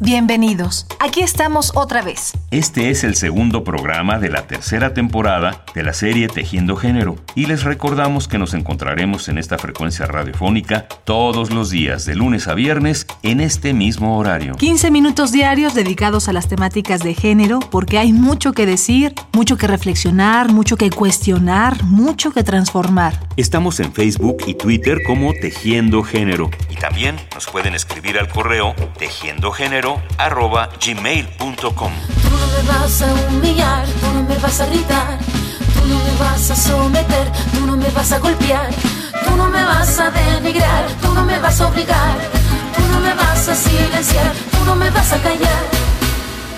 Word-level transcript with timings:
bienvenidos. 0.00 0.86
Aquí 0.98 1.20
estamos 1.20 1.72
otra 1.74 2.02
vez. 2.02 2.32
Este 2.50 2.90
es 2.90 3.04
el 3.04 3.14
segundo 3.14 3.64
programa 3.64 4.18
de 4.18 4.28
la 4.28 4.46
tercera 4.46 4.94
temporada 4.94 5.64
de 5.74 5.82
la 5.82 5.92
serie 5.92 6.28
Tejiendo 6.28 6.76
Género 6.76 7.16
y 7.34 7.46
les 7.46 7.64
recordamos 7.64 8.28
que 8.28 8.38
nos 8.38 8.54
encontraremos 8.54 9.28
en 9.28 9.38
esta 9.38 9.58
frecuencia 9.58 10.06
radiofónica 10.06 10.86
todos 11.04 11.50
los 11.50 11.70
días 11.70 12.06
de 12.06 12.14
lunes 12.14 12.48
a 12.48 12.54
viernes 12.54 13.06
en 13.22 13.40
este 13.40 13.72
mismo 13.72 14.18
horario. 14.18 14.54
15 14.54 14.90
minutos 14.90 15.32
diarios 15.32 15.74
dedicados 15.74 16.28
a 16.28 16.32
las 16.32 16.48
temáticas 16.48 17.00
de 17.00 17.14
género 17.14 17.60
porque 17.60 17.98
hay 17.98 18.12
mucho 18.12 18.52
que 18.52 18.66
decir, 18.66 19.14
mucho 19.32 19.56
que 19.56 19.66
reflexionar, 19.66 20.52
mucho 20.52 20.76
que 20.76 20.90
cuestionar, 20.90 21.82
mucho 21.84 22.32
que 22.32 22.42
transformar. 22.42 23.18
Estamos 23.36 23.80
en 23.80 23.92
Facebook 23.92 24.38
y 24.46 24.54
Twitter 24.54 25.00
como 25.06 25.32
Tejiendo 25.32 26.02
Género 26.02 26.50
y 26.70 26.76
también 26.76 27.16
nos 27.34 27.46
pueden 27.46 27.74
escribir 27.74 28.18
al 28.18 28.28
correo 28.28 28.74
tejiendogénero.gmail.com 29.86 31.92
Tú 32.22 32.30
no 32.30 32.46
me 32.46 32.62
vas 32.68 33.02
a 33.02 33.14
humillar, 33.28 33.86
tú 33.86 34.06
no 34.14 34.22
me 34.22 34.38
vas 34.38 34.60
a 34.60 34.66
gritar, 34.66 35.18
tú 35.74 35.86
no 35.88 35.98
me 35.98 36.16
vas 36.18 36.50
a 36.50 36.56
someter, 36.56 37.32
tú 37.54 37.66
no 37.66 37.76
me 37.76 37.88
vas 37.90 38.12
a 38.12 38.18
golpear, 38.18 38.70
tú 39.24 39.36
no 39.36 39.48
me 39.48 39.64
vas 39.64 40.00
a 40.00 40.10
denigrar, 40.10 40.86
tú 41.00 41.14
no 41.14 41.24
me 41.24 41.38
vas 41.38 41.60
a 41.60 41.68
obligar, 41.68 42.18
tú 42.76 42.82
no 42.92 43.00
me 43.00 43.14
vas 43.14 43.48
a 43.48 43.54
silenciar, 43.54 44.32
tú 44.50 44.64
no 44.64 44.74
me 44.74 44.90
vas 44.90 45.12
a 45.12 45.18
callar. 45.18 45.64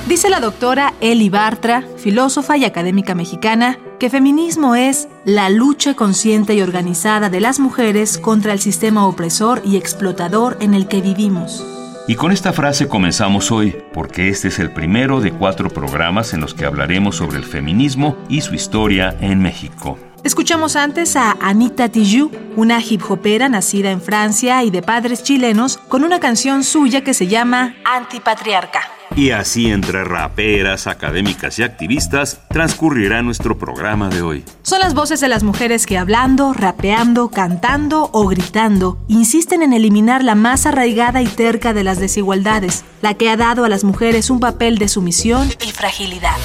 Dice 0.07 0.31
la 0.31 0.41
doctora 0.41 0.95
Eli 1.03 1.29
Bartra, 1.29 1.85
filósofa 1.99 2.57
y 2.57 2.65
académica 2.65 3.15
mexicana, 3.15 3.79
que 3.99 4.09
feminismo 4.09 4.75
es 4.75 5.07
la 5.27 5.51
lucha 5.51 5.93
consciente 5.95 6.55
y 6.55 6.63
organizada 6.63 7.29
de 7.29 7.41
las 7.41 7.59
mujeres 7.59 8.17
contra 8.17 8.55
el 8.55 8.61
sistema 8.61 9.07
opresor 9.07 9.61
y 9.67 9.77
explotador 9.77 10.57
en 10.61 10.73
el 10.73 10.89
que 10.89 11.03
vivimos. 11.03 11.63
Y 12.09 12.17
con 12.17 12.33
esta 12.33 12.55
frase 12.55 12.89
comenzamos 12.89 13.53
hoy, 13.53 13.77
porque 13.93 14.31
este 14.31 14.49
es 14.49 14.59
el 14.59 14.73
primero 14.73 15.21
de 15.21 15.31
cuatro 15.31 15.69
programas 15.69 16.33
en 16.33 16.41
los 16.41 16.55
que 16.55 16.65
hablaremos 16.65 17.17
sobre 17.17 17.37
el 17.37 17.45
feminismo 17.45 18.17
y 18.31 18.41
su 18.41 18.55
historia 18.55 19.15
en 19.21 19.43
México. 19.43 19.99
Escuchamos 20.25 20.75
antes 20.75 21.17
a 21.17 21.37
Anita 21.39 21.91
Tijoux, 21.91 22.35
una 22.57 22.81
hip 22.81 23.03
hopera 23.11 23.51
nacida 23.51 23.91
en 23.91 24.01
Francia 24.01 24.65
y 24.65 24.71
de 24.71 24.81
padres 24.81 25.23
chilenos, 25.23 25.77
con 25.77 26.03
una 26.03 26.19
canción 26.19 26.65
suya 26.65 27.05
que 27.05 27.13
se 27.13 27.27
llama 27.27 27.77
Antipatriarca. 27.85 28.98
Y 29.19 29.33
así 29.33 29.69
entre 29.73 30.05
raperas, 30.05 30.87
académicas 30.87 31.59
y 31.59 31.65
activistas 31.65 32.39
transcurrirá 32.51 33.21
nuestro 33.21 33.59
programa 33.59 34.09
de 34.11 34.23
hoy. 34.23 34.45
Son 34.63 34.79
las 34.79 34.95
voces 34.95 35.19
de 35.19 35.27
las 35.27 35.43
mujeres 35.43 35.87
que 35.87 35.99
hablando, 35.99 36.53
rapeando, 36.53 37.29
cantando 37.29 38.11
o 38.13 38.29
gritando 38.29 38.97
insisten 39.09 39.65
en 39.65 39.73
eliminar 39.73 40.23
la 40.23 40.37
más 40.37 40.67
arraigada 40.67 41.21
y 41.21 41.27
terca 41.27 41.75
de 41.75 41.83
las 41.83 41.99
desigualdades, 41.99 42.85
la 43.03 43.15
que 43.15 43.29
ha 43.29 43.37
dado 43.37 43.65
a 43.65 43.69
las 43.69 43.83
mujeres 43.83 44.31
un 44.31 44.39
papel 44.39 44.79
de 44.79 44.87
sumisión 44.87 45.51
y 45.67 45.73
fragilidad. 45.73 46.37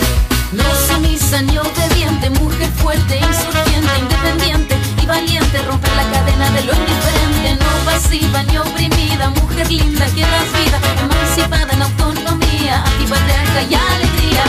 No 0.51 0.63
sumisa 0.88 1.44
ni 1.44 1.55
obediente, 1.59 2.31
mujer 2.41 2.69
fuerte, 2.69 3.19
insurgente, 3.19 3.99
independiente 3.99 4.92
y 5.03 5.05
valiente, 5.05 5.61
romper 5.63 5.91
la 5.95 6.09
cadena 6.11 6.49
de 6.51 6.63
lo 6.63 6.73
indiferente, 6.73 7.55
no 7.59 7.85
pasiva 7.85 8.43
ni 8.43 8.57
oprimida, 8.57 9.29
mujer 9.29 9.69
linda 9.69 10.05
que 10.07 10.22
das 10.22 10.51
vida, 10.53 10.79
emancipada 11.01 11.73
en 11.73 11.81
autonomía, 11.81 12.83
antipatriarca 12.83 13.61
y 13.69 13.75
alegría. 13.75 14.44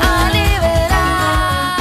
A 0.00 0.30
liberar. 0.30 1.76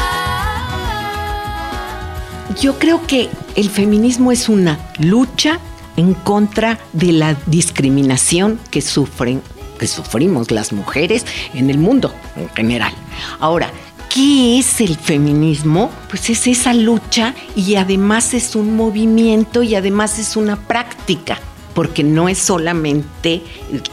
Yo 2.59 2.79
creo 2.79 3.05
que 3.05 3.29
el 3.55 3.69
feminismo 3.69 4.31
es 4.31 4.49
una 4.49 4.79
lucha 4.99 5.59
en 5.97 6.15
contra 6.15 6.79
de 6.93 7.11
la 7.11 7.35
discriminación 7.45 8.59
que 8.71 8.81
sufren, 8.81 9.43
que 9.79 9.85
sufrimos 9.87 10.49
las 10.51 10.73
mujeres 10.73 11.25
en 11.53 11.69
el 11.69 11.77
mundo 11.77 12.13
en 12.35 12.49
general. 12.49 12.93
Ahora, 13.39 13.71
¿qué 14.13 14.59
es 14.59 14.81
el 14.81 14.97
feminismo? 14.97 15.89
Pues 16.09 16.29
es 16.29 16.47
esa 16.47 16.73
lucha 16.73 17.33
y 17.55 17.75
además 17.75 18.33
es 18.33 18.55
un 18.55 18.75
movimiento 18.75 19.63
y 19.63 19.75
además 19.75 20.19
es 20.19 20.35
una 20.35 20.55
práctica 20.55 21.39
porque 21.73 22.03
no 22.03 22.27
es 22.27 22.37
solamente 22.37 23.41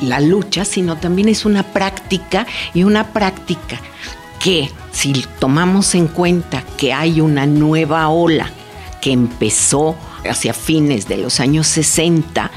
la 0.01 0.19
lucha, 0.21 0.65
sino 0.65 0.97
también 0.97 1.29
es 1.29 1.45
una 1.45 1.63
práctica 1.63 2.47
y 2.75 2.83
una 2.83 3.13
práctica 3.13 3.81
que 4.41 4.69
si 4.91 5.25
tomamos 5.39 5.95
en 5.95 6.09
cuenta 6.09 6.65
que 6.77 6.93
hay 6.93 7.21
una 7.21 7.47
nueva 7.47 8.09
ola 8.09 8.51
que 9.01 9.13
empezó 9.13 9.97
hacia 10.29 10.53
fines 10.55 11.07
de 11.07 11.19
los 11.19 11.39
años 11.39 11.69
60, 11.69 12.51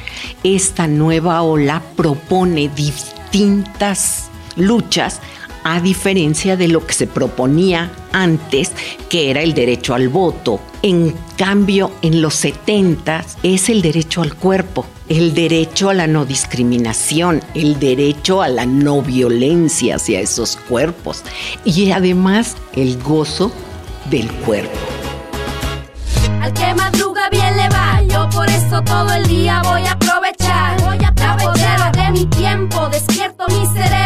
esta 0.43 0.87
nueva 0.87 1.43
ola 1.43 1.83
propone 1.95 2.69
distintas 2.69 4.31
luchas 4.55 5.19
a 5.63 5.79
diferencia 5.79 6.57
de 6.57 6.67
lo 6.67 6.85
que 6.85 6.93
se 6.93 7.07
proponía 7.07 7.91
antes, 8.11 8.71
que 9.09 9.29
era 9.29 9.41
el 9.41 9.53
derecho 9.53 9.93
al 9.93 10.09
voto. 10.09 10.59
En 10.81 11.15
cambio, 11.37 11.91
en 12.01 12.21
los 12.21 12.35
70 12.35 13.25
es 13.43 13.69
el 13.69 13.81
derecho 13.81 14.21
al 14.21 14.35
cuerpo, 14.35 14.85
el 15.09 15.33
derecho 15.33 15.89
a 15.89 15.93
la 15.93 16.07
no 16.07 16.25
discriminación, 16.25 17.41
el 17.53 17.79
derecho 17.79 18.41
a 18.41 18.47
la 18.47 18.65
no 18.65 19.01
violencia 19.01 19.95
hacia 19.95 20.19
esos 20.19 20.57
cuerpos 20.69 21.23
y 21.65 21.91
además 21.91 22.55
el 22.73 23.01
gozo 23.01 23.51
del 24.09 24.31
cuerpo. 24.31 24.77
Al 26.41 26.53
que 26.53 26.73
madruga 26.73 27.29
bien 27.29 27.55
le 27.55 27.69
va, 27.69 28.01
yo 28.09 28.27
por 28.29 28.49
eso 28.49 28.81
todo 28.83 29.13
el 29.13 29.27
día 29.27 29.61
voy 29.63 29.83
a 29.83 29.91
aprovechar. 29.91 30.81
Voy 30.81 30.97
a 31.03 31.09
aprovechar 31.09 31.91
de 31.95 32.11
mi 32.11 32.25
tiempo, 32.25 32.89
despierto 32.89 33.45
mi 33.47 33.65
cerebro, 33.67 34.00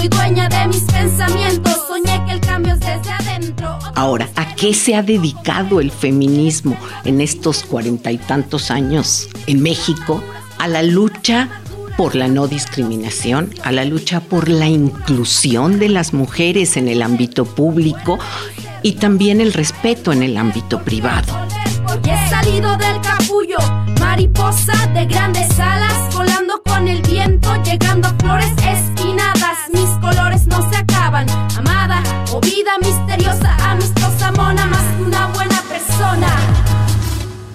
soy 0.00 0.08
dueña 0.08 0.48
de 0.48 0.66
mis 0.68 0.82
pensamientos, 0.84 1.76
soñé 1.86 2.24
que 2.24 2.32
el 2.32 2.40
cambio 2.40 2.72
es 2.72 2.80
desde 2.80 3.10
adentro. 3.10 3.78
Ahora, 3.94 4.30
¿a 4.34 4.54
qué 4.54 4.72
se 4.72 4.94
ha 4.94 5.02
dedicado 5.02 5.78
el 5.78 5.90
feminismo 5.90 6.74
en 7.04 7.20
estos 7.20 7.64
cuarenta 7.64 8.10
y 8.10 8.16
tantos 8.16 8.70
años 8.70 9.28
en 9.46 9.62
México? 9.62 10.22
A 10.58 10.68
la 10.68 10.82
lucha 10.82 11.50
por 11.98 12.14
la 12.14 12.28
no 12.28 12.48
discriminación, 12.48 13.54
a 13.62 13.72
la 13.72 13.84
lucha 13.84 14.20
por 14.20 14.48
la 14.48 14.68
inclusión 14.68 15.78
de 15.78 15.90
las 15.90 16.14
mujeres 16.14 16.78
en 16.78 16.88
el 16.88 17.02
ámbito 17.02 17.44
público 17.44 18.18
y 18.82 18.92
también 18.92 19.42
el 19.42 19.52
respeto 19.52 20.12
en 20.12 20.22
el 20.22 20.38
ámbito 20.38 20.82
privado. 20.82 21.46
He 22.10 22.28
salido 22.28 22.76
del 22.76 23.00
capullo, 23.00 23.58
mariposa 24.00 24.74
de 24.94 25.06
grandes 25.06 25.60
alas, 25.60 26.12
volando 26.12 26.60
con 26.64 26.88
el 26.88 27.02
viento, 27.02 27.50
llegando 27.62 28.08
a 28.08 28.14
flores 28.14 28.50
esquinadas. 28.50 29.58
Mis 29.72 29.90
colores 30.00 30.46
no 30.48 30.68
se 30.70 30.76
acaban, 30.76 31.26
amada 31.56 32.02
o 32.32 32.40
vida 32.40 32.72
misteriosa, 32.82 33.56
amistosa, 33.70 34.32
mona, 34.32 34.66
más 34.66 34.82
que 34.96 35.02
una 35.04 35.28
buena 35.28 35.62
persona. 35.68 36.26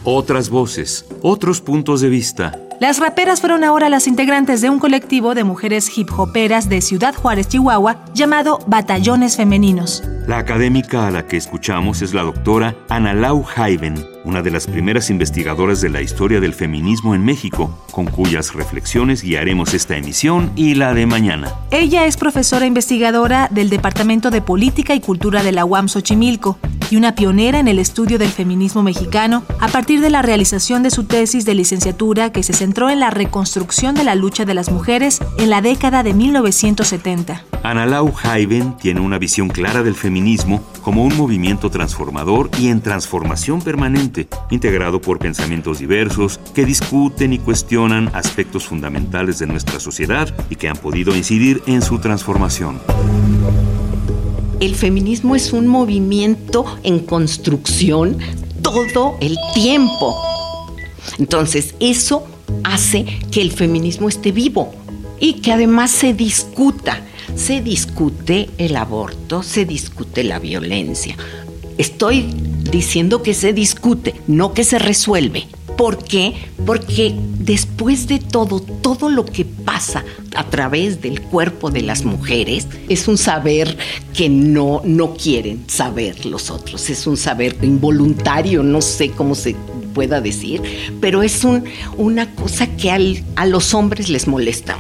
Otras 0.06 0.50
voces, 0.50 1.06
otros 1.22 1.60
puntos 1.60 2.00
de 2.00 2.08
vista. 2.08 2.58
Las 2.80 3.00
raperas 3.00 3.42
fueron 3.42 3.64
ahora 3.64 3.90
las 3.90 4.08
integrantes 4.08 4.62
de 4.62 4.70
un 4.70 4.80
colectivo 4.80 5.34
de 5.34 5.44
mujeres 5.44 5.98
hip 5.98 6.10
hoperas 6.18 6.70
de 6.70 6.82
Ciudad 6.82 7.14
Juárez, 7.16 7.48
Chihuahua, 7.48 8.06
llamado 8.14 8.60
Batallones 8.68 9.38
Femeninos. 9.38 10.04
La 10.28 10.38
académica 10.38 11.08
a 11.08 11.12
la 11.12 11.26
que 11.26 11.38
escuchamos 11.38 12.02
es 12.02 12.14
la 12.14 12.24
doctora 12.24 12.76
Analau 12.90 13.44
Jaiven, 13.44 14.15
una 14.26 14.42
de 14.42 14.52
las 14.52 14.68
primeras 14.68 15.10
investigadoras 15.10 15.80
de 15.80 15.90
la 15.90 16.02
historia 16.02 16.42
del 16.42 16.54
feminismo 16.54 17.16
en 17.16 17.24
México, 17.24 17.86
con 17.92 18.06
cuyas 18.06 18.54
reflexiones 18.54 19.22
guiaremos 19.22 19.74
esta 19.74 19.96
emisión 19.96 20.52
y 20.56 20.76
la 20.76 20.94
de 20.94 21.06
mañana. 21.06 21.54
Ella 21.72 22.06
es 22.06 22.18
profesora 22.18 22.66
investigadora 22.66 23.48
del 23.52 23.70
Departamento 23.70 24.32
de 24.32 24.42
Política 24.42 24.96
y 24.96 25.00
Cultura 25.00 25.44
de 25.44 25.52
la 25.52 25.64
UAM 25.64 25.88
Xochimilco 25.88 26.58
y 26.90 26.98
una 26.98 27.16
pionera 27.16 27.60
en 27.60 27.68
el 27.68 27.80
estudio 27.80 28.20
del 28.20 28.30
feminismo 28.30 28.84
mexicano 28.84 29.44
a 29.60 29.68
partir 29.68 30.02
de 30.02 30.10
la 30.10 30.22
realización 30.22 30.84
de 30.84 30.92
su 30.92 31.06
tesis 31.06 31.46
de 31.46 31.56
licenciatura 31.56 32.32
que 32.32 32.44
se 32.44 32.54
centró 32.54 32.90
en 32.90 33.00
la 33.00 33.12
reconstrucción 33.12 33.96
de 33.96 34.04
la 34.04 34.16
lucha 34.16 34.46
de 34.46 34.54
las 34.54 34.72
mujeres 34.72 35.20
en 35.38 35.50
la 35.50 35.62
década 35.62 36.04
de 36.04 36.14
1970. 36.14 37.44
Analau 37.66 38.12
Jaiven 38.12 38.78
tiene 38.78 39.00
una 39.00 39.18
visión 39.18 39.50
clara 39.50 39.82
del 39.82 39.96
feminismo 39.96 40.64
como 40.84 41.04
un 41.04 41.18
movimiento 41.18 41.72
transformador 41.72 42.52
y 42.60 42.68
en 42.68 42.80
transformación 42.80 43.60
permanente, 43.60 44.28
integrado 44.52 45.02
por 45.02 45.18
pensamientos 45.18 45.80
diversos 45.80 46.40
que 46.54 46.64
discuten 46.64 47.34
y 47.34 47.40
cuestionan 47.40 48.12
aspectos 48.14 48.68
fundamentales 48.68 49.40
de 49.40 49.48
nuestra 49.48 49.80
sociedad 49.80 50.32
y 50.52 50.58
que 50.58 50.70
han 50.70 50.78
podido 50.78 51.16
incidir 51.16 51.64
en 51.66 51.82
su 51.82 51.98
transformación. 51.98 52.80
el 54.60 54.76
feminismo 54.76 55.36
es 55.36 55.52
un 55.52 55.66
movimiento 55.66 56.66
en 56.84 57.00
construcción 57.00 58.20
todo 58.62 59.18
el 59.22 59.38
tiempo. 59.56 60.16
Entonces, 61.18 61.74
eso 61.80 62.28
hace 62.64 63.06
que 63.32 63.42
el 63.42 63.52
feminismo 63.52 64.08
esté 64.08 64.32
vivo 64.32 64.74
y 65.20 65.42
que 65.42 65.52
además 65.52 65.90
se 65.90 66.14
discuta. 66.14 67.02
Se 67.36 67.62
discute 67.62 68.50
el 68.58 68.76
aborto, 68.76 69.44
se 69.44 69.66
discute 69.66 70.24
la 70.24 70.40
violencia. 70.40 71.18
Estoy 71.78 72.26
diciendo 72.72 73.22
que 73.22 73.34
se 73.34 73.54
discute, 73.54 74.16
no 74.28 74.54
que 74.54 74.64
se 74.64 74.80
resuelve. 74.80 75.48
¿Por 75.78 76.04
qué? 76.04 76.34
Porque 76.66 77.14
después 77.40 78.08
de 78.08 78.20
todo, 78.20 78.62
todo 78.62 79.10
lo 79.10 79.26
que 79.26 79.44
pasa 79.44 80.06
a 80.36 80.46
través 80.46 81.02
del 81.02 81.22
cuerpo 81.22 81.70
de 81.70 81.82
las 81.82 82.06
mujeres 82.06 82.68
es 82.88 83.08
un 83.10 83.18
saber 83.18 83.78
que 84.14 84.30
no, 84.30 84.82
no 84.86 85.14
quieren 85.16 85.66
saber 85.68 86.26
los 86.26 86.50
otros, 86.50 86.90
es 86.90 87.06
un 87.06 87.18
saber 87.18 87.58
involuntario, 87.62 88.64
no 88.64 88.82
sé 88.82 89.12
cómo 89.12 89.36
se 89.36 89.56
pueda 89.94 90.22
decir, 90.22 90.62
pero 91.02 91.24
es 91.24 91.44
un, 91.44 91.66
una 91.98 92.34
cosa 92.36 92.68
que 92.68 93.22
a 93.36 93.46
los 93.46 93.74
hombres 93.74 94.10
les 94.10 94.28
molesta. 94.28 94.78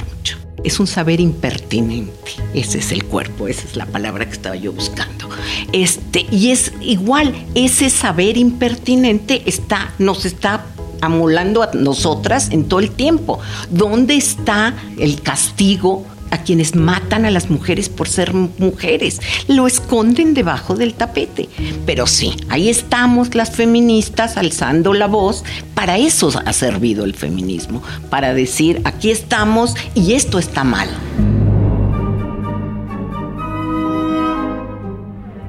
Es 0.66 0.80
un 0.80 0.88
saber 0.88 1.20
impertinente. 1.22 2.32
Ese 2.54 2.80
es 2.80 2.92
el 2.92 3.06
cuerpo, 3.06 3.48
esa 3.48 3.64
es 3.66 3.76
la 3.76 3.86
palabra 3.86 4.26
que 4.26 4.32
estaba 4.32 4.56
yo 4.56 4.74
buscando. 4.74 5.30
Este, 5.72 6.26
y 6.32 6.52
es 6.52 6.74
igual, 6.82 7.34
ese 7.54 7.90
saber 7.90 8.36
impertinente 8.36 9.44
está, 9.46 9.94
nos 10.00 10.26
está 10.26 10.66
amolando 11.02 11.62
a 11.62 11.72
nosotras 11.74 12.50
en 12.52 12.66
todo 12.66 12.80
el 12.80 12.92
tiempo. 12.92 13.40
¿Dónde 13.70 14.16
está 14.16 14.74
el 14.98 15.22
castigo 15.22 16.06
a 16.36 16.44
quienes 16.44 16.76
matan 16.76 17.26
a 17.26 17.32
las 17.32 17.50
mujeres 17.50 17.90
por 17.90 18.08
ser 18.08 18.34
mujeres? 18.34 19.22
Lo 19.48 19.68
esconden 19.68 20.34
debajo 20.34 20.76
del 20.76 20.94
tapete. 20.94 21.50
Pero 21.86 22.08
sí, 22.08 22.36
ahí 22.50 22.70
estamos 22.70 23.34
las 23.36 23.56
feministas 23.56 24.38
alzando 24.38 24.94
la 24.94 25.08
voz. 25.08 25.44
Para 25.74 25.98
eso 25.98 26.32
ha 26.46 26.54
servido 26.54 27.06
el 27.06 27.16
feminismo, 27.16 27.82
para 28.10 28.34
decir, 28.34 28.82
aquí 28.86 29.12
estamos 29.12 29.76
y 29.94 30.14
esto 30.14 30.40
está 30.40 30.64
mal. 30.64 30.90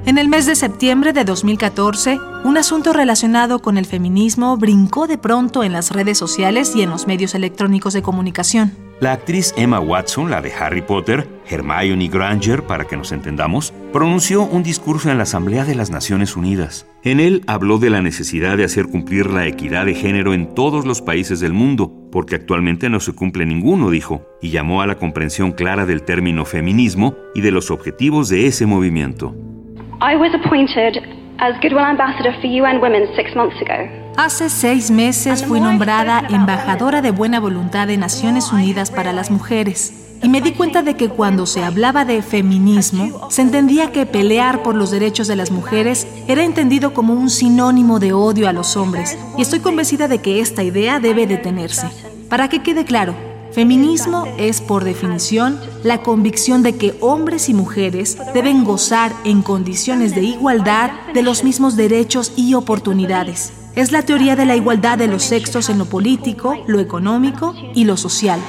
En 0.07 0.17
el 0.17 0.29
mes 0.29 0.45
de 0.45 0.55
septiembre 0.55 1.11
de 1.11 1.25
2014, 1.25 2.17
un 2.45 2.57
asunto 2.57 2.93
relacionado 2.93 3.59
con 3.59 3.77
el 3.77 3.85
feminismo 3.85 4.55
brincó 4.55 5.05
de 5.05 5.17
pronto 5.17 5.65
en 5.65 5.73
las 5.73 5.91
redes 5.91 6.17
sociales 6.17 6.73
y 6.77 6.81
en 6.81 6.89
los 6.89 7.07
medios 7.07 7.35
electrónicos 7.35 7.91
de 7.91 8.01
comunicación. 8.01 8.86
La 8.99 9.11
actriz 9.11 9.53
Emma 9.55 9.79
Watson, 9.79 10.31
la 10.31 10.41
de 10.41 10.51
Harry 10.51 10.81
Potter, 10.81 11.27
Hermione 11.47 12.07
Granger, 12.07 12.63
para 12.63 12.85
que 12.85 12.97
nos 12.97 13.11
entendamos, 13.11 13.71
pronunció 13.93 14.41
un 14.41 14.63
discurso 14.63 15.11
en 15.11 15.17
la 15.17 15.23
Asamblea 15.23 15.65
de 15.65 15.75
las 15.75 15.91
Naciones 15.91 16.35
Unidas. 16.35 16.87
En 17.03 17.19
él 17.19 17.43
habló 17.45 17.77
de 17.77 17.91
la 17.91 18.01
necesidad 18.01 18.57
de 18.57 18.63
hacer 18.63 18.87
cumplir 18.87 19.27
la 19.27 19.45
equidad 19.45 19.85
de 19.85 19.93
género 19.93 20.33
en 20.33 20.55
todos 20.55 20.87
los 20.87 21.03
países 21.03 21.39
del 21.39 21.53
mundo, 21.53 21.91
porque 22.11 22.33
actualmente 22.33 22.89
no 22.89 22.99
se 22.99 23.13
cumple 23.13 23.45
ninguno, 23.45 23.91
dijo, 23.91 24.23
y 24.41 24.49
llamó 24.49 24.81
a 24.81 24.87
la 24.87 24.95
comprensión 24.95 25.51
clara 25.51 25.85
del 25.85 26.01
término 26.01 26.43
feminismo 26.43 27.13
y 27.35 27.41
de 27.41 27.51
los 27.51 27.69
objetivos 27.69 28.29
de 28.29 28.47
ese 28.47 28.65
movimiento. 28.65 29.35
Hace 34.17 34.49
seis 34.49 34.89
meses 34.89 35.45
fui 35.45 35.59
nombrada 35.59 36.23
embajadora 36.27 37.03
de 37.03 37.11
buena 37.11 37.39
voluntad 37.39 37.85
de 37.85 37.97
Naciones 37.97 38.51
Unidas 38.51 38.89
para 38.89 39.13
las 39.13 39.29
Mujeres. 39.29 39.93
Y 40.23 40.29
me 40.29 40.41
di 40.41 40.53
cuenta 40.53 40.81
de 40.81 40.95
que 40.95 41.07
cuando 41.07 41.45
se 41.45 41.63
hablaba 41.63 42.03
de 42.03 42.23
feminismo, 42.23 43.29
se 43.29 43.43
entendía 43.43 43.91
que 43.91 44.07
pelear 44.07 44.63
por 44.63 44.73
los 44.73 44.89
derechos 44.89 45.27
de 45.27 45.35
las 45.35 45.51
mujeres 45.51 46.07
era 46.27 46.43
entendido 46.43 46.95
como 46.95 47.13
un 47.13 47.29
sinónimo 47.29 47.99
de 47.99 48.13
odio 48.13 48.49
a 48.49 48.53
los 48.53 48.75
hombres. 48.75 49.15
Y 49.37 49.43
estoy 49.43 49.59
convencida 49.59 50.07
de 50.07 50.17
que 50.17 50.41
esta 50.41 50.63
idea 50.63 50.99
debe 50.99 51.27
detenerse. 51.27 51.87
Para 52.27 52.49
que 52.49 52.63
quede 52.63 52.85
claro, 52.85 53.13
Feminismo 53.51 54.25
es, 54.37 54.61
por 54.61 54.83
definición, 54.83 55.59
la 55.83 56.01
convicción 56.01 56.63
de 56.63 56.75
que 56.75 56.95
hombres 57.01 57.49
y 57.49 57.53
mujeres 57.53 58.17
deben 58.33 58.63
gozar 58.63 59.13
en 59.25 59.43
condiciones 59.43 60.15
de 60.15 60.23
igualdad 60.23 60.89
de 61.13 61.21
los 61.21 61.43
mismos 61.43 61.75
derechos 61.75 62.33
y 62.35 62.55
oportunidades. 62.55 63.53
Es 63.77 63.91
la 63.91 64.01
teoría 64.01 64.35
de 64.35 64.47
la 64.47 64.55
igualdad 64.55 64.97
de 64.97 65.07
los 65.07 65.21
sexos 65.21 65.69
en 65.69 65.77
lo 65.77 65.85
político, 65.85 66.55
lo 66.65 66.79
económico 66.79 67.53
y 67.75 67.85
lo 67.85 67.95
social. 67.95 68.39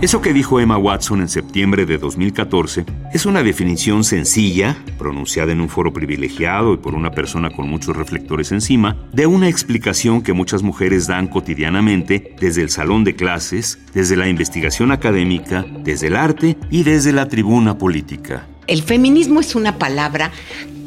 Eso 0.00 0.20
que 0.20 0.32
dijo 0.32 0.58
Emma 0.58 0.76
Watson 0.76 1.20
en 1.20 1.28
septiembre 1.28 1.86
de 1.86 1.96
2014 1.96 2.84
es 3.14 3.24
una 3.24 3.44
definición 3.44 4.02
sencilla, 4.02 4.76
pronunciada 4.98 5.52
en 5.52 5.60
un 5.60 5.68
foro 5.68 5.92
privilegiado 5.92 6.74
y 6.74 6.78
por 6.78 6.96
una 6.96 7.12
persona 7.12 7.50
con 7.50 7.68
muchos 7.68 7.94
reflectores 7.94 8.50
encima, 8.50 8.96
de 9.12 9.26
una 9.28 9.48
explicación 9.48 10.22
que 10.22 10.32
muchas 10.32 10.64
mujeres 10.64 11.06
dan 11.06 11.28
cotidianamente 11.28 12.34
desde 12.40 12.62
el 12.62 12.70
salón 12.70 13.04
de 13.04 13.14
clases, 13.14 13.78
desde 13.94 14.16
la 14.16 14.28
investigación 14.28 14.90
académica, 14.90 15.64
desde 15.84 16.08
el 16.08 16.16
arte 16.16 16.58
y 16.68 16.82
desde 16.82 17.12
la 17.12 17.28
tribuna 17.28 17.78
política. 17.78 18.44
El 18.66 18.82
feminismo 18.82 19.38
es 19.38 19.54
una 19.54 19.78
palabra 19.78 20.32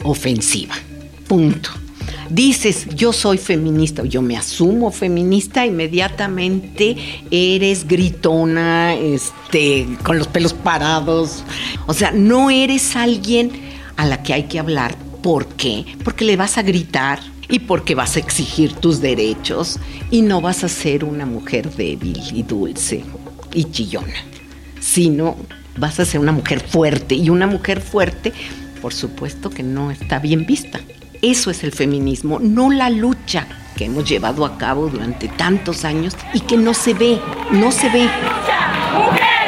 ofensiva. 0.04 0.76
Punto 1.30 1.72
dices 2.34 2.88
yo 2.96 3.14
soy 3.14 3.38
feminista 3.38 4.02
o 4.02 4.06
yo 4.06 4.22
me 4.22 4.38
asumo 4.38 4.92
feminista, 4.92 5.66
inmediatamente 5.66 6.96
eres 7.30 7.88
gritona, 7.88 8.96
este, 8.96 9.88
con 10.04 10.18
los 10.18 10.28
pelos 10.28 10.54
parados. 10.54 11.44
O 11.88 11.94
sea, 11.94 12.12
no 12.12 12.50
eres 12.50 12.96
alguien 12.96 13.52
a 13.98 14.06
la 14.06 14.24
que 14.24 14.34
hay 14.34 14.44
que 14.44 14.60
hablar. 14.60 14.96
¿Por 15.22 15.46
qué? 15.48 15.86
Porque 16.04 16.26
le 16.26 16.36
vas 16.36 16.58
a 16.58 16.64
gritar 16.64 17.20
y 17.50 17.60
porque 17.60 17.96
vas 17.96 18.16
a 18.16 18.20
exigir 18.20 18.74
tus 18.74 19.02
derechos 19.02 19.78
y 20.10 20.22
no 20.22 20.42
vas 20.42 20.64
a 20.64 20.70
ser 20.70 21.04
una 21.04 21.26
mujer 21.26 21.70
débil 21.76 22.20
y 22.34 22.44
dulce 22.44 23.04
y 23.54 23.66
chillona, 23.66 24.26
sino 24.80 25.36
vas 25.78 26.00
a 26.00 26.06
ser 26.06 26.22
una 26.22 26.32
mujer 26.32 26.62
fuerte 26.62 27.16
y 27.16 27.30
una 27.30 27.48
mujer 27.48 27.82
fuerte, 27.82 28.34
por 28.82 28.94
supuesto 28.94 29.50
que 29.50 29.64
no 29.64 29.92
está 29.92 30.20
bien 30.20 30.46
vista. 30.46 30.80
Eso 31.22 31.52
es 31.52 31.64
el 31.64 31.72
feminismo, 31.72 32.40
no 32.40 32.72
la 32.72 32.90
lucha 32.90 33.46
que 33.76 33.86
hemos 33.86 34.10
llevado 34.10 34.44
a 34.44 34.58
cabo 34.58 34.88
durante 34.88 35.28
tantos 35.28 35.86
años 35.86 36.18
y 36.34 36.40
que 36.40 36.58
no 36.58 36.74
se 36.74 36.96
ve, 36.96 37.22
no 37.52 37.72
se 37.72 37.90
ve. 37.90 38.10
¡Mujeres, 38.94 39.41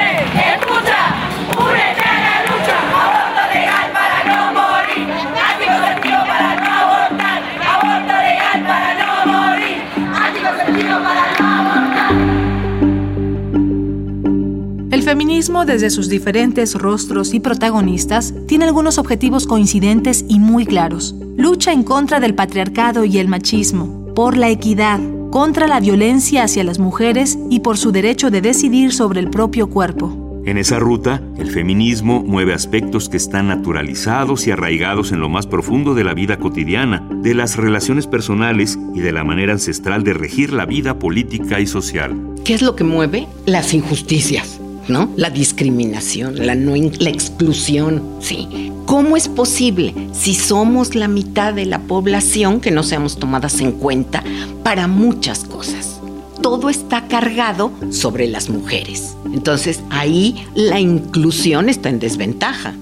desde 15.66 15.90
sus 15.90 16.10
diferentes 16.10 16.76
rostros 16.76 17.34
y 17.34 17.40
protagonistas, 17.40 18.34
tiene 18.48 18.66
algunos 18.66 18.98
objetivos 18.98 19.48
coincidentes 19.48 20.26
y 20.28 20.40
muy 20.40 20.66
claros 20.66 21.16
lucha 21.38 21.74
en 21.74 21.84
contra 21.84 22.20
del 22.20 22.36
patriarcado 22.36 23.06
y 23.06 23.18
el 23.18 23.28
machismo, 23.28 24.14
por 24.16 24.38
la 24.38 24.50
equidad, 24.50 25.00
contra 25.32 25.68
la 25.68 25.80
violencia 25.80 26.44
hacia 26.44 26.64
las 26.64 26.80
mujeres 26.80 27.38
y 27.50 27.62
por 27.62 27.78
su 27.78 27.92
derecho 27.92 28.30
de 28.30 28.42
decidir 28.42 28.94
sobre 28.94 29.20
el 29.20 29.30
propio 29.30 29.70
cuerpo. 29.70 30.20
En 30.46 30.58
esa 30.58 30.78
ruta, 30.78 31.22
el 31.38 31.50
feminismo 31.50 32.22
mueve 32.22 32.54
aspectos 32.54 33.08
que 33.08 33.16
están 33.16 33.48
naturalizados 33.48 34.46
y 34.46 34.52
arraigados 34.52 35.14
en 35.14 35.22
lo 35.22 35.30
más 35.30 35.48
profundo 35.48 35.96
de 35.96 36.04
la 36.04 36.14
vida 36.14 36.38
cotidiana, 36.38 37.08
de 37.10 37.34
las 37.34 37.56
relaciones 37.56 38.08
personales 38.08 38.78
y 38.94 39.00
de 39.00 39.14
la 39.14 39.24
manera 39.24 39.54
ancestral 39.54 40.04
de 40.04 40.14
regir 40.14 40.52
la 40.52 40.66
vida 40.66 41.00
política 41.00 41.62
y 41.62 41.66
social. 41.66 42.14
¿Qué 42.44 42.54
es 42.56 42.62
lo 42.62 42.76
que 42.76 42.84
mueve? 42.84 43.28
Las 43.46 43.74
injusticias. 43.74 44.60
¿No? 44.88 45.12
La 45.16 45.30
discriminación, 45.30 46.46
la, 46.46 46.56
no, 46.56 46.74
la 46.76 47.10
exclusión, 47.10 48.04
sí. 48.20 48.72
¿Cómo 48.86 49.16
es 49.16 49.30
posible 49.30 49.94
si 50.14 50.36
somos 50.36 50.94
la 50.94 51.08
mitad 51.08 51.54
de 51.54 51.66
la 51.66 51.80
población 51.80 52.60
que 52.60 52.72
no 52.72 52.84
seamos 52.84 53.18
tomadas 53.18 53.60
en 53.62 53.72
cuenta 53.72 54.24
para 54.64 54.88
muchas 54.88 55.46
cosas? 55.46 56.00
Todo 56.42 56.70
está 56.70 57.08
cargado 57.08 57.72
sobre 57.92 58.28
las 58.28 58.50
mujeres. 58.50 59.16
Entonces 59.34 59.82
ahí 59.90 60.46
la 60.54 60.80
inclusión 60.80 61.70
está 61.70 61.90
en 61.90 62.00
desventaja. 62.00 62.76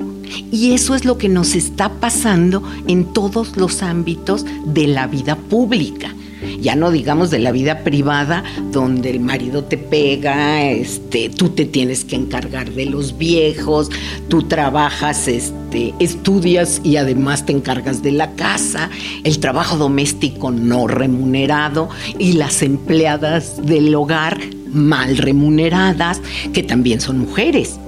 Y 0.52 0.74
eso 0.74 0.96
es 0.96 1.06
lo 1.06 1.18
que 1.18 1.30
nos 1.30 1.56
está 1.56 1.90
pasando 1.90 2.64
en 2.88 3.14
todos 3.14 3.58
los 3.58 3.84
ámbitos 3.84 4.46
de 4.66 4.88
la 4.88 5.06
vida 5.08 5.36
pública 5.36 6.16
ya 6.60 6.76
no 6.76 6.92
digamos 6.92 7.30
de 7.30 7.40
la 7.40 7.52
vida 7.52 7.84
privada 7.84 8.44
donde 8.72 9.10
el 9.10 9.20
marido 9.20 9.64
te 9.64 9.78
pega, 9.78 10.64
este, 10.64 11.30
tú 11.30 11.50
te 11.50 11.66
tienes 11.66 12.06
que 12.06 12.16
encargar 12.16 12.72
de 12.72 12.86
los 12.86 13.18
viejos, 13.18 13.90
tú 14.28 14.44
trabajas, 14.44 15.28
este, 15.28 15.94
estudias 16.00 16.82
y 16.84 16.98
además 16.98 17.46
te 17.46 17.54
encargas 17.54 18.02
de 18.02 18.12
la 18.12 18.34
casa, 18.36 18.90
el 19.24 19.40
trabajo 19.40 19.78
doméstico 19.78 20.52
no 20.52 20.88
remunerado 20.88 21.90
y 22.18 22.34
las 22.34 22.62
empleadas 22.62 23.66
del 23.66 23.94
hogar 23.96 24.40
mal 24.72 25.18
remuneradas, 25.18 26.22
que 26.54 26.64
también 26.64 27.02
son 27.02 27.20
mujeres. 27.20 27.80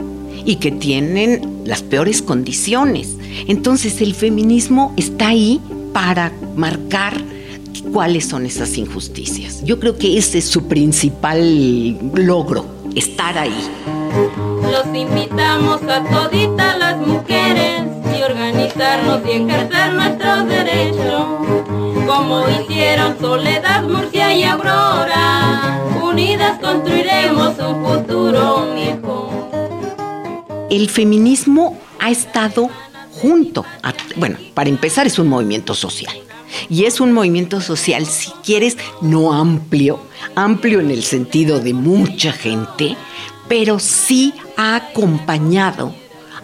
y 0.45 0.57
que 0.57 0.71
tienen 0.71 1.61
las 1.63 1.83
peores 1.83 2.21
condiciones. 2.21 3.15
Entonces 3.47 4.01
el 4.01 4.13
feminismo 4.13 4.93
está 4.97 5.29
ahí 5.29 5.61
para 5.93 6.33
marcar 6.57 7.23
cuáles 7.81 8.27
son 8.27 8.45
esas 8.45 8.77
injusticias. 8.77 9.63
Yo 9.63 9.79
creo 9.79 9.97
que 9.97 10.17
ese 10.17 10.37
es 10.37 10.45
su 10.45 10.67
principal 10.67 11.97
logro, 12.15 12.65
estar 12.95 13.37
ahí. 13.37 13.69
Los 14.71 14.85
invitamos 14.95 15.81
a 15.83 16.03
toditas 16.03 16.77
las 16.77 16.97
mujeres 16.97 17.81
y 18.17 18.21
organizarnos 18.21 19.21
y 19.25 19.31
ejercer 19.31 19.93
nuestros 19.93 20.47
derechos, 20.47 21.25
como 22.07 22.45
hicieron 22.49 23.17
Soledad, 23.19 23.83
Murcia 23.83 24.33
y 24.33 24.43
Aurora. 24.43 25.79
Unidas 26.01 26.59
construiremos 26.59 27.55
un 27.59 27.85
futuro 27.85 28.67
mejor. 28.73 29.29
El 30.69 30.89
feminismo 30.89 31.77
ha 31.99 32.11
estado 32.11 32.69
junto, 33.11 33.65
bueno, 34.15 34.37
para 34.53 34.69
empezar 34.69 35.07
es 35.07 35.17
un 35.19 35.27
movimiento 35.27 35.73
social. 35.73 36.22
Y 36.69 36.85
es 36.85 36.99
un 36.99 37.11
movimiento 37.11 37.61
social, 37.61 38.05
si 38.05 38.31
quieres, 38.43 38.77
no 39.01 39.33
amplio, 39.33 39.99
amplio 40.35 40.79
en 40.79 40.91
el 40.91 41.03
sentido 41.03 41.59
de 41.59 41.73
mucha 41.73 42.31
gente, 42.31 42.95
pero 43.47 43.79
sí 43.79 44.33
ha 44.57 44.75
acompañado 44.75 45.93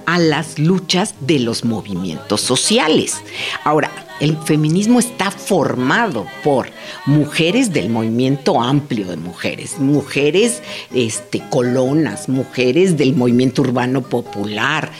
a 0.05 0.17
las 0.17 0.57
luchas 0.57 1.15
de 1.19 1.39
los 1.39 1.63
movimientos 1.65 2.41
sociales. 2.41 3.17
Ahora, 3.63 3.91
el 4.19 4.38
feminismo 4.38 4.99
está 4.99 5.31
formado 5.31 6.25
por 6.43 6.69
mujeres 7.05 7.71
del 7.71 7.89
movimiento 7.89 8.59
amplio 8.59 9.07
de 9.07 9.17
mujeres, 9.17 9.79
mujeres 9.79 10.61
este, 10.93 11.41
colonas, 11.49 12.27
mujeres 12.27 12.97
del 12.97 13.15
movimiento 13.15 13.61
urbano 13.61 14.01
popular. 14.01 14.91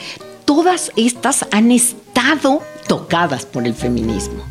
Todas 0.44 0.90
estas 0.96 1.46
han 1.50 1.70
estado 1.70 2.62
tocadas 2.88 3.44
por 3.44 3.66
el 3.66 3.74
feminismo. 3.74 4.44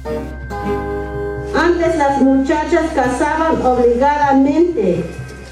Antes 1.55 1.97
las 1.97 2.21
muchachas 2.21 2.91
casaban 2.93 3.61
obligadamente. 3.65 5.03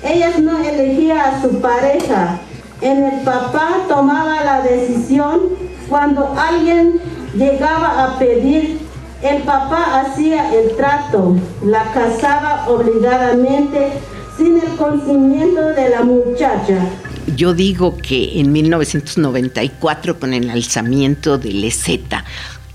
Ellas 0.03 0.39
no 0.39 0.59
elegían 0.59 1.17
a 1.17 1.41
su 1.41 1.59
pareja. 1.59 2.39
En 2.81 3.03
el 3.03 3.21
papá 3.21 3.77
tomaba 3.87 4.43
la 4.43 4.61
decisión 4.61 5.41
cuando 5.89 6.33
alguien 6.37 6.99
llegaba 7.35 8.05
a 8.05 8.19
pedir. 8.19 8.79
El 9.21 9.41
papá 9.43 10.01
hacía 10.01 10.53
el 10.53 10.75
trato, 10.75 11.35
la 11.63 11.91
casaba 11.91 12.67
obligadamente 12.67 13.93
sin 14.37 14.59
el 14.59 14.75
conocimiento 14.77 15.61
de 15.69 15.89
la 15.89 16.03
muchacha. 16.03 16.87
Yo 17.35 17.53
digo 17.53 17.97
que 17.97 18.39
en 18.39 18.51
1994, 18.51 20.19
con 20.19 20.33
el 20.33 20.49
alzamiento 20.49 21.37
del 21.37 21.63
EZ, 21.63 21.99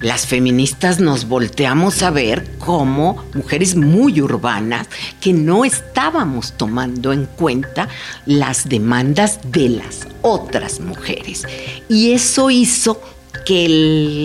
las 0.02 0.26
feministas 0.26 1.00
nos 1.00 1.28
volteamos 1.28 2.02
a 2.02 2.10
ver 2.10 2.58
como 2.58 3.24
mujeres 3.34 3.76
muy 3.76 4.20
urbanas 4.20 4.88
que 5.20 5.32
no 5.32 5.64
estábamos 5.64 6.52
tomando 6.56 7.12
en 7.12 7.26
cuenta 7.26 7.88
las 8.26 8.68
demandas 8.68 9.40
de 9.50 9.68
las 9.68 10.06
otras 10.22 10.80
mujeres. 10.80 11.44
Y 11.88 12.12
eso 12.12 12.50
hizo 12.50 13.00
que 13.46 13.66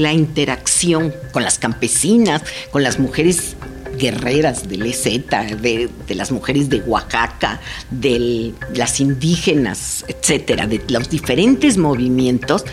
la 0.02 0.14
interacción 0.14 1.14
con 1.32 1.44
las 1.44 1.60
campesinas, 1.60 2.44
con 2.72 2.84
las 2.84 3.00
mujeres 3.00 3.56
guerreras 3.98 4.70
del 4.70 4.86
EZ, 4.86 5.04
de, 5.04 5.90
las 6.10 6.32
mujeres 6.32 6.70
de 6.70 6.82
Oaxaca, 6.82 7.60
de 7.90 8.54
las 8.76 9.00
indígenas, 9.00 10.06
etcétera, 10.08 10.68
de 10.68 10.82
los 10.90 11.10
diferentes 11.10 11.78
movimientos, 11.78 12.64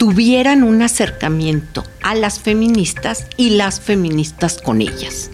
tuvieran 0.00 0.62
un 0.62 0.80
acercamiento 0.80 1.84
a 2.02 2.14
las 2.14 2.40
feministas 2.40 3.26
y 3.36 3.50
las 3.50 3.80
feministas 3.80 4.56
con 4.56 4.80
ellas. 4.80 5.30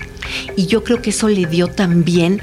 Y 0.57 0.67
yo 0.67 0.83
creo 0.83 1.01
que 1.01 1.11
eso 1.11 1.29
le 1.29 1.47
dio 1.47 1.69
también 1.69 2.41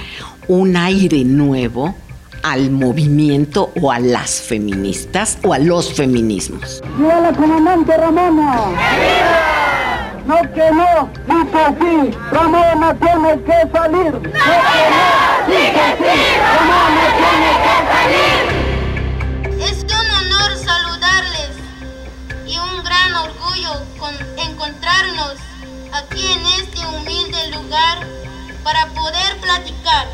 un 0.48 0.78
aire 0.78 1.26
nuevo 1.26 1.94
al 2.42 2.72
movimiento 2.72 3.74
o 3.82 3.92
a 3.92 4.00
las 4.00 4.40
feministas 4.40 5.38
o 5.44 5.54
a 5.54 5.60
los 5.60 5.94
feminismos. 5.94 6.82
¡Viva 6.98 7.20
la 7.20 7.34
comandante 7.34 7.98
Ramona! 7.98 8.70
No 10.26 10.38
que 10.54 10.72
no, 10.72 11.10
dice 11.28 11.76
sí, 11.82 12.18
Ramona 12.32 12.96
tiene 13.02 13.34
que 13.44 13.70
salir. 13.74 14.14
No 14.14 14.22
que 14.22 14.84
no, 14.94 15.08
dice 15.46 15.86
sí, 16.00 16.16
Ramona 16.40 17.04
tiene 17.18 17.52
que 17.52 17.60
salir. 17.60 17.63
En 26.16 26.46
este 26.46 26.86
humilde 26.86 27.48
lugar 27.50 28.08
para 28.64 28.86
poder 28.94 29.38
platicar, 29.42 30.08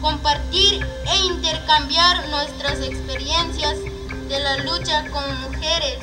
compartir 0.00 0.86
e 1.06 1.16
intercambiar 1.26 2.28
nuestras 2.28 2.80
experiencias 2.80 3.76
de 4.28 4.40
la 4.40 4.56
lucha 4.58 5.04
como 5.10 5.28
mujeres. 5.50 5.98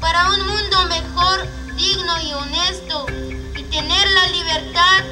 Para 0.00 0.28
un 0.30 0.40
mundo 0.44 0.86
mejor, 0.88 1.46
digno 1.76 2.20
y 2.20 2.32
honesto 2.32 3.06
y 3.56 3.62
tener 3.62 4.10
la 4.10 4.26
libertad 4.26 5.04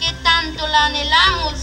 que 0.00 0.12
tanto 0.22 0.66
la 0.68 0.86
anhelamos 0.86 1.54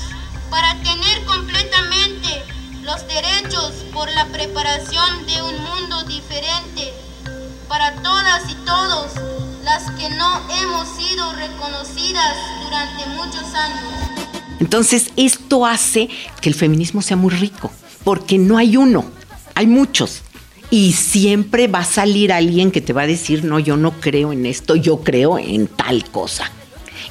para 0.52 0.76
tener 0.84 1.26
completamente 1.26 2.44
los 2.84 3.08
derechos 3.08 3.74
por 3.92 4.10
la 4.12 4.26
preparación 4.26 5.26
de 5.26 5.42
un 5.42 5.64
mundo 5.64 6.04
diferente 6.04 6.94
para 7.68 7.94
todas 8.04 8.50
y 8.50 8.56
todos 8.66 9.39
que 9.98 10.10
no 10.10 10.42
hemos 10.50 10.88
sido 10.98 11.32
reconocidas 11.34 12.36
durante 12.64 13.06
muchos 13.16 13.54
años. 13.54 13.84
Entonces, 14.60 15.12
esto 15.16 15.66
hace 15.66 16.10
que 16.42 16.50
el 16.50 16.56
feminismo 16.56 17.02
sea 17.02 17.18
muy 17.18 17.32
rico, 17.32 17.72
porque 18.04 18.38
no 18.38 18.58
hay 18.58 18.78
uno, 18.78 19.06
hay 19.56 19.68
muchos. 19.68 20.24
Y 20.72 20.94
siempre 20.94 21.68
va 21.68 21.80
a 21.80 21.86
salir 21.86 22.34
alguien 22.34 22.72
que 22.72 22.82
te 22.82 22.94
va 22.94 23.04
a 23.04 23.08
decir, 23.08 23.44
no, 23.44 23.60
yo 23.60 23.78
no 23.78 23.92
creo 24.00 24.34
en 24.34 24.46
esto, 24.46 24.76
yo 24.76 25.02
creo 25.02 25.38
en 25.38 25.68
tal 25.68 26.10
cosa. 26.10 26.52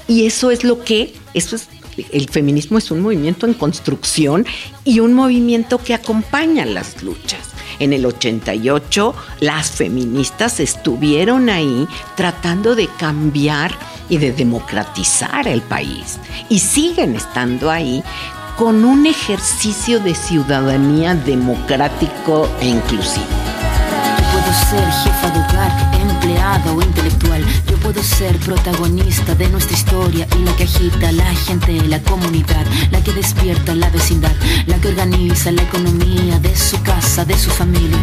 Y 0.06 0.26
eso 0.26 0.50
es 0.50 0.64
lo 0.64 0.84
que, 0.84 1.14
eso 1.34 1.56
es, 1.56 1.68
el 2.12 2.28
feminismo 2.28 2.78
es 2.78 2.90
un 2.90 3.00
movimiento 3.00 3.46
en 3.46 3.54
construcción 3.54 4.46
y 4.84 5.00
un 5.00 5.14
movimiento 5.14 5.78
que 5.78 5.94
acompaña 5.94 6.64
las 6.64 7.02
luchas. 7.02 7.48
En 7.78 7.92
el 7.92 8.06
88 8.06 9.14
las 9.40 9.70
feministas 9.70 10.60
estuvieron 10.60 11.48
ahí 11.48 11.86
tratando 12.16 12.74
de 12.74 12.88
cambiar 12.98 13.72
y 14.08 14.18
de 14.18 14.32
democratizar 14.32 15.46
el 15.46 15.62
país 15.62 16.18
y 16.48 16.58
siguen 16.58 17.14
estando 17.14 17.70
ahí 17.70 18.02
con 18.56 18.84
un 18.84 19.06
ejercicio 19.06 20.00
de 20.00 20.14
ciudadanía 20.14 21.14
democrático 21.14 22.48
e 22.60 22.66
inclusivo. 22.66 23.26
Puedo 24.32 24.52
ser 24.68 24.90
jefa 25.04 25.30
de 25.30 25.38
hogar, 25.38 25.88
o 26.66 26.82
intelectual. 26.82 27.44
Puedo 27.82 28.02
ser 28.02 28.36
protagonista 28.38 29.34
de 29.34 29.48
nuestra 29.48 29.76
historia 29.76 30.26
y 30.38 30.42
la 30.44 30.54
que 30.56 30.64
agita 30.64 31.10
la 31.12 31.34
gente, 31.34 31.72
la 31.88 32.02
comunidad, 32.02 32.66
la 32.90 33.02
que 33.02 33.12
despierta 33.12 33.74
la 33.74 33.88
vecindad, 33.90 34.34
la 34.66 34.78
que 34.78 34.88
organiza 34.88 35.50
la 35.52 35.62
economía 35.62 36.38
de 36.38 36.54
su 36.54 36.82
casa, 36.82 37.24
de 37.24 37.38
su 37.38 37.50
familia. 37.50 37.98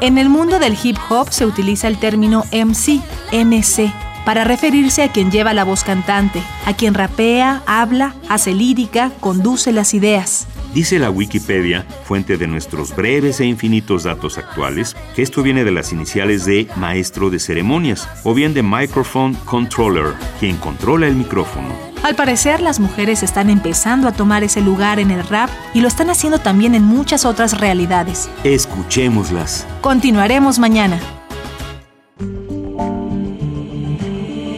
En 0.00 0.18
el 0.18 0.28
mundo 0.28 0.58
del 0.58 0.76
hip 0.82 0.98
hop 1.08 1.28
se 1.30 1.46
utiliza 1.46 1.88
el 1.88 1.98
término 1.98 2.44
MC, 2.52 3.00
MC, 3.32 3.90
para 4.24 4.44
referirse 4.44 5.02
a 5.02 5.12
quien 5.12 5.30
lleva 5.30 5.54
la 5.54 5.64
voz 5.64 5.84
cantante, 5.84 6.42
a 6.66 6.74
quien 6.74 6.94
rapea, 6.94 7.62
habla, 7.66 8.14
hace 8.28 8.52
lírica, 8.52 9.12
conduce 9.20 9.72
las 9.72 9.94
ideas. 9.94 10.46
Dice 10.74 10.98
la 10.98 11.08
Wikipedia, 11.08 11.86
fuente 12.02 12.36
de 12.36 12.48
nuestros 12.48 12.96
breves 12.96 13.38
e 13.38 13.46
infinitos 13.46 14.02
datos 14.02 14.38
actuales, 14.38 14.96
que 15.14 15.22
esto 15.22 15.40
viene 15.44 15.62
de 15.62 15.70
las 15.70 15.92
iniciales 15.92 16.44
de 16.46 16.66
maestro 16.74 17.30
de 17.30 17.38
ceremonias 17.38 18.08
o 18.24 18.34
bien 18.34 18.54
de 18.54 18.64
microphone 18.64 19.34
controller, 19.44 20.14
quien 20.40 20.56
controla 20.56 21.06
el 21.06 21.14
micrófono. 21.14 21.68
Al 22.02 22.16
parecer, 22.16 22.60
las 22.60 22.80
mujeres 22.80 23.22
están 23.22 23.50
empezando 23.50 24.08
a 24.08 24.12
tomar 24.12 24.42
ese 24.42 24.60
lugar 24.62 24.98
en 24.98 25.12
el 25.12 25.24
rap 25.28 25.48
y 25.74 25.80
lo 25.80 25.86
están 25.86 26.10
haciendo 26.10 26.40
también 26.40 26.74
en 26.74 26.82
muchas 26.82 27.24
otras 27.24 27.60
realidades. 27.60 28.28
Escuchémoslas. 28.42 29.68
Continuaremos 29.80 30.58
mañana. 30.58 30.98